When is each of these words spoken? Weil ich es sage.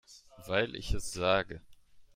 Weil 0.47 0.75
ich 0.75 0.93
es 0.93 1.13
sage. 1.13 1.61